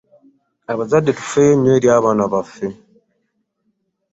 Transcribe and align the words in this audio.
Abazadde 0.71 1.11
tufeeyo 1.19 1.53
nnyo 1.55 1.71
eri 1.77 1.87
abaana 1.97 2.23
baffe. 2.33 2.67